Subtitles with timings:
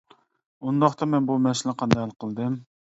[0.69, 2.63] ئۇنداقتا مەن بۇ مەسىلىنى قانداق ھەل قىلدىم.